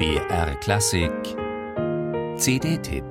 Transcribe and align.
BR 0.00 0.54
Klassik. 0.60 1.12
CD-Tipp 2.38 3.04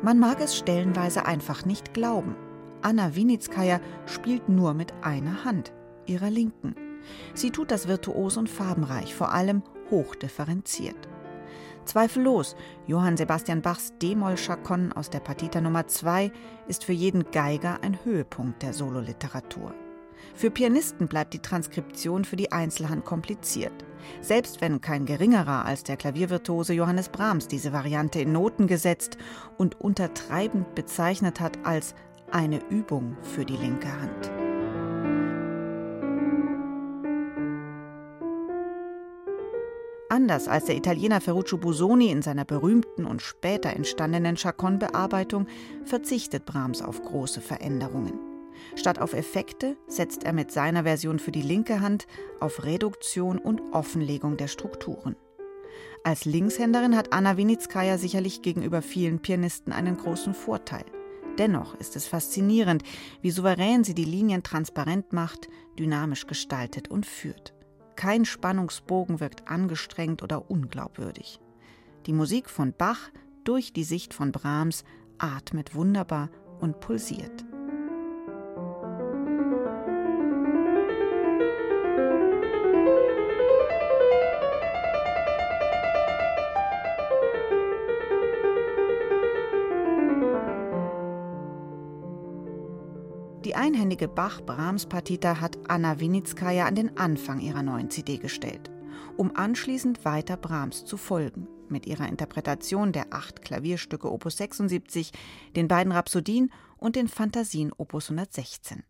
Man 0.00 0.20
mag 0.20 0.40
es 0.40 0.56
stellenweise 0.56 1.26
einfach 1.26 1.64
nicht 1.64 1.92
glauben. 1.92 2.36
Anna 2.82 3.16
Winitskaya 3.16 3.80
spielt 4.06 4.48
nur 4.48 4.74
mit 4.74 4.94
einer 5.02 5.44
Hand, 5.44 5.72
ihrer 6.08 6.30
linken. 6.30 6.74
Sie 7.34 7.50
tut 7.50 7.70
das 7.70 7.88
virtuos 7.88 8.36
und 8.36 8.48
farbenreich, 8.48 9.14
vor 9.14 9.32
allem 9.32 9.62
hochdifferenziert. 9.90 11.08
Zweifellos, 11.84 12.54
Johann 12.86 13.16
Sebastian 13.16 13.62
Bachs 13.62 13.94
D-Moll-Chacon 14.02 14.92
aus 14.92 15.08
der 15.08 15.20
Partita 15.20 15.60
Nummer 15.60 15.86
2 15.86 16.30
ist 16.66 16.84
für 16.84 16.92
jeden 16.92 17.30
Geiger 17.30 17.82
ein 17.82 17.98
Höhepunkt 18.04 18.62
der 18.62 18.74
Sololiteratur. 18.74 19.74
Für 20.34 20.50
Pianisten 20.50 21.08
bleibt 21.08 21.32
die 21.32 21.40
Transkription 21.40 22.24
für 22.24 22.36
die 22.36 22.52
Einzelhand 22.52 23.04
kompliziert. 23.04 23.72
Selbst 24.20 24.60
wenn 24.60 24.80
kein 24.80 25.06
geringerer 25.06 25.64
als 25.64 25.82
der 25.82 25.96
Klaviervirtuose 25.96 26.74
Johannes 26.74 27.08
Brahms 27.08 27.48
diese 27.48 27.72
Variante 27.72 28.20
in 28.20 28.32
Noten 28.32 28.66
gesetzt 28.66 29.16
und 29.56 29.80
untertreibend 29.80 30.74
bezeichnet 30.74 31.40
hat 31.40 31.58
als 31.64 31.94
eine 32.30 32.60
Übung 32.68 33.16
für 33.22 33.44
die 33.44 33.56
linke 33.56 33.90
Hand. 34.00 34.47
Anders 40.18 40.48
als 40.48 40.64
der 40.64 40.76
Italiener 40.76 41.20
Ferruccio 41.20 41.58
Busoni 41.58 42.10
in 42.10 42.22
seiner 42.22 42.44
berühmten 42.44 43.06
und 43.06 43.22
später 43.22 43.70
entstandenen 43.70 44.34
Chacon-Bearbeitung 44.34 45.46
verzichtet 45.84 46.44
Brahms 46.44 46.82
auf 46.82 47.00
große 47.00 47.40
Veränderungen. 47.40 48.18
Statt 48.74 48.98
auf 48.98 49.12
Effekte 49.12 49.76
setzt 49.86 50.24
er 50.24 50.32
mit 50.32 50.50
seiner 50.50 50.82
Version 50.82 51.20
für 51.20 51.30
die 51.30 51.42
linke 51.42 51.80
Hand 51.80 52.08
auf 52.40 52.64
Reduktion 52.64 53.38
und 53.38 53.62
Offenlegung 53.70 54.36
der 54.36 54.48
Strukturen. 54.48 55.14
Als 56.02 56.24
Linkshänderin 56.24 56.96
hat 56.96 57.12
Anna 57.12 57.36
Winitskaya 57.36 57.96
sicherlich 57.96 58.42
gegenüber 58.42 58.82
vielen 58.82 59.20
Pianisten 59.20 59.72
einen 59.72 59.96
großen 59.96 60.34
Vorteil. 60.34 60.84
Dennoch 61.38 61.76
ist 61.76 61.94
es 61.94 62.08
faszinierend, 62.08 62.82
wie 63.22 63.30
souverän 63.30 63.84
sie 63.84 63.94
die 63.94 64.04
Linien 64.04 64.42
transparent 64.42 65.12
macht, 65.12 65.46
dynamisch 65.78 66.26
gestaltet 66.26 66.90
und 66.90 67.06
führt. 67.06 67.54
Kein 67.98 68.24
Spannungsbogen 68.24 69.18
wirkt 69.18 69.48
angestrengt 69.48 70.22
oder 70.22 70.52
unglaubwürdig. 70.52 71.40
Die 72.06 72.12
Musik 72.12 72.48
von 72.48 72.72
Bach 72.72 73.10
durch 73.42 73.72
die 73.72 73.82
Sicht 73.82 74.14
von 74.14 74.30
Brahms 74.30 74.84
atmet 75.18 75.74
wunderbar 75.74 76.30
und 76.60 76.78
pulsiert. 76.78 77.44
Einhändige 93.58 94.06
Bach-Brahms-Partita 94.06 95.40
hat 95.40 95.58
Anna 95.68 95.98
Winitskaya 95.98 96.66
an 96.66 96.76
den 96.76 96.96
Anfang 96.96 97.40
ihrer 97.40 97.64
neuen 97.64 97.90
CD 97.90 98.16
gestellt, 98.16 98.70
um 99.16 99.34
anschließend 99.34 100.04
weiter 100.04 100.36
Brahms 100.36 100.84
zu 100.84 100.96
folgen, 100.96 101.48
mit 101.68 101.84
ihrer 101.84 102.08
Interpretation 102.08 102.92
der 102.92 103.12
acht 103.12 103.42
Klavierstücke 103.42 104.12
Opus 104.12 104.36
76, 104.36 105.10
den 105.56 105.66
beiden 105.66 105.92
Rhapsodien 105.92 106.52
und 106.76 106.94
den 106.94 107.08
Fantasien 107.08 107.72
Opus 107.76 108.10
116. 108.10 108.84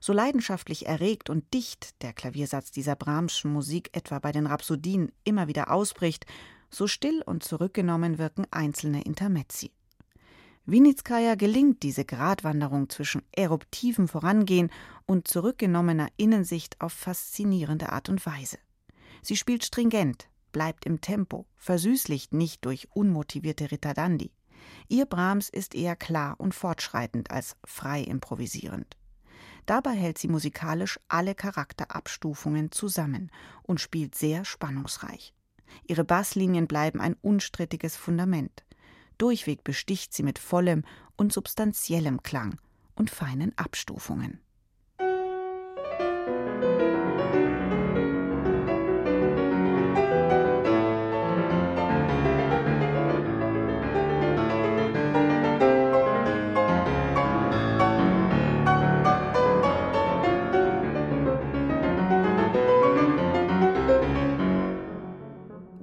So 0.00 0.14
leidenschaftlich 0.14 0.86
erregt 0.86 1.28
und 1.28 1.52
dicht 1.52 2.02
der 2.02 2.14
Klaviersatz 2.14 2.70
dieser 2.70 2.96
Brahmschen 2.96 3.52
Musik 3.52 3.90
etwa 3.92 4.18
bei 4.18 4.32
den 4.32 4.46
Rhapsodien 4.46 5.12
immer 5.24 5.46
wieder 5.46 5.70
ausbricht, 5.70 6.24
so 6.70 6.86
still 6.86 7.22
und 7.26 7.44
zurückgenommen 7.44 8.16
wirken 8.16 8.46
einzelne 8.50 9.04
Intermezzi. 9.04 9.72
Winitskaya 10.66 11.34
gelingt 11.34 11.82
diese 11.82 12.06
Gratwanderung 12.06 12.88
zwischen 12.88 13.22
eruptivem 13.32 14.08
Vorangehen 14.08 14.70
und 15.04 15.28
zurückgenommener 15.28 16.08
Innensicht 16.16 16.80
auf 16.80 16.92
faszinierende 16.94 17.92
Art 17.92 18.08
und 18.08 18.24
Weise. 18.24 18.56
Sie 19.20 19.36
spielt 19.36 19.64
stringent, 19.64 20.30
bleibt 20.52 20.86
im 20.86 21.02
Tempo, 21.02 21.46
versüßlicht 21.56 22.32
nicht 22.32 22.64
durch 22.64 22.88
unmotivierte 22.94 23.70
Ritardandi. 23.70 24.30
Ihr 24.88 25.04
Brahms 25.04 25.50
ist 25.50 25.74
eher 25.74 25.96
klar 25.96 26.36
und 26.38 26.54
fortschreitend 26.54 27.30
als 27.30 27.56
frei 27.64 28.00
improvisierend. 28.00 28.96
Dabei 29.66 29.92
hält 29.92 30.16
sie 30.16 30.28
musikalisch 30.28 30.98
alle 31.08 31.34
Charakterabstufungen 31.34 32.70
zusammen 32.70 33.30
und 33.62 33.80
spielt 33.80 34.14
sehr 34.14 34.46
spannungsreich. 34.46 35.34
Ihre 35.86 36.04
Basslinien 36.04 36.66
bleiben 36.66 37.00
ein 37.00 37.16
unstrittiges 37.20 37.96
Fundament. 37.96 38.64
Durchweg 39.18 39.64
besticht 39.64 40.12
sie 40.12 40.22
mit 40.22 40.38
vollem 40.38 40.84
und 41.16 41.32
substanziellem 41.32 42.22
Klang 42.22 42.58
und 42.94 43.10
feinen 43.10 43.52
Abstufungen. 43.56 44.40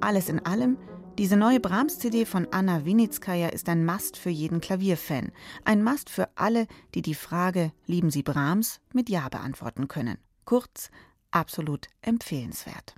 Alles 0.03 0.27
in 0.27 0.45
allem 0.45 0.77
diese 1.17 1.35
neue 1.35 1.59
Brahms-CD 1.59 2.25
von 2.25 2.47
Anna 2.51 2.85
Winitskaya 2.85 3.49
ist 3.49 3.67
ein 3.67 3.85
Must 3.85 4.17
für 4.17 4.29
jeden 4.29 4.61
Klavierfan. 4.61 5.31
Ein 5.66 5.83
Must 5.83 6.09
für 6.09 6.29
alle, 6.35 6.67
die 6.95 7.01
die 7.01 7.16
Frage, 7.16 7.73
lieben 7.85 8.11
Sie 8.11 8.23
Brahms, 8.23 8.79
mit 8.94 9.09
Ja 9.09 9.27
beantworten 9.27 9.88
können. 9.88 10.17
Kurz, 10.45 10.89
absolut 11.29 11.88
empfehlenswert. 12.01 12.95